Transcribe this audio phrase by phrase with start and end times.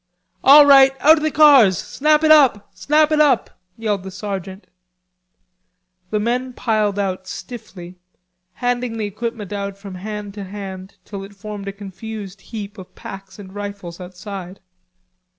[0.43, 1.77] "All right, out of the cars!
[1.77, 4.65] Snap it up; snap it up!" yelled the sergeant.
[6.09, 7.99] The men piled out stiffly,
[8.53, 12.95] handing the equipment out from hand to hand till it formed a confused heap of
[12.95, 14.59] packs and rifles outside.